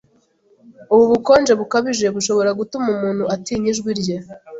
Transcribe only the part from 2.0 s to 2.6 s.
bushobora